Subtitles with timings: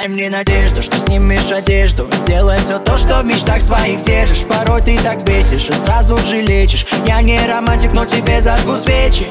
[0.00, 2.08] Дай мне надежду, что снимешь одежду.
[2.10, 4.46] Сделай все то, что в мечтах своих держишь.
[4.46, 6.86] Порой ты так бесишь и сразу же лечишь.
[7.06, 9.28] Я не романтик, но тебе зажгу свечи.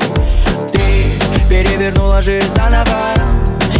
[0.71, 3.15] Ты перевернула жизнь заново.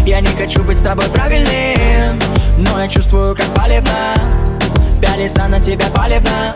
[0.07, 2.19] Я не хочу быть с тобой правильным
[2.57, 4.15] Но я чувствую, как палевно
[5.01, 6.55] Пялится на тебя палевно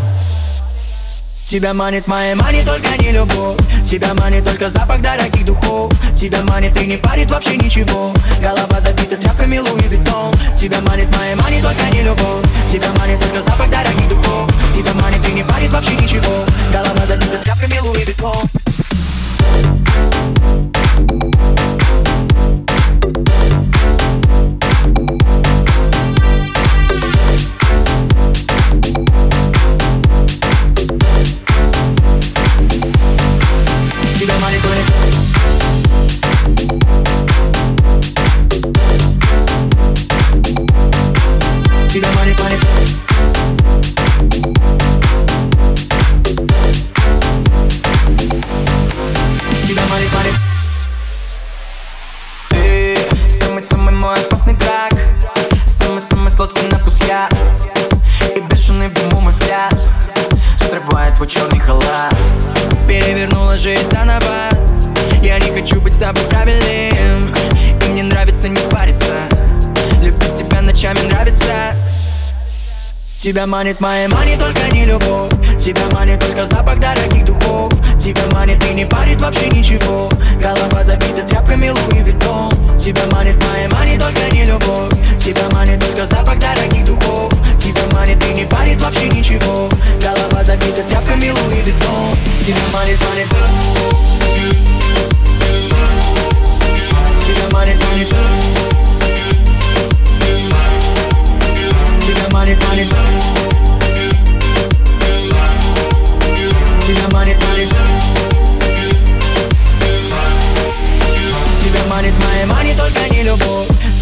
[1.54, 3.59] Тебя манит моя мани, только не любовь.
[3.88, 5.93] Тебя манит только запах дорогих духов.
[6.15, 8.11] Тебя манит и не парит вообще ничего.
[8.41, 12.44] Голова забита тряпками Луи Виттон Тебя манит моя мани, только не любовь.
[12.71, 13.23] Тебя манит
[61.23, 62.13] Твой черный халат.
[62.85, 64.49] Перевернула жизнь заново.
[65.21, 67.33] Я не хочу быть с тобой правильным.
[67.81, 69.16] И мне нравится не париться.
[70.01, 71.75] Любить тебя ночами нравится.
[73.16, 75.31] Тебя манит моя мани, только не любовь.
[75.57, 77.71] Тебя манит только запах дорогих духов.
[77.97, 80.09] Тебя манит и не парит вообще ничего.
[80.41, 81.22] Голова забита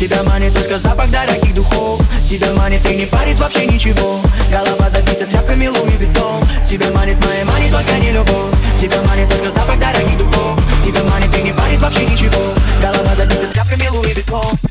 [0.02, 2.02] Тебя манит только запах дорогих духов.
[2.26, 4.20] Тебя манит и не парит вообще ничего.
[4.52, 6.44] Голова забита тряпками Louis Vuitton.
[6.66, 8.52] Тебя манит моя money, только не любовь.
[8.76, 10.60] Тебя манит только запах дорогих духов.
[10.84, 12.52] Тебя манит и не парит вообще ничего.
[12.82, 14.71] Голова забита тряпками Louis Vuitton